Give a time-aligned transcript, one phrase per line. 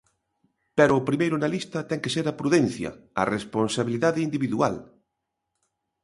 [0.77, 2.89] Pero o primeiro na lista ten que ser a prudencia,
[3.21, 4.75] a responsabilidade individual.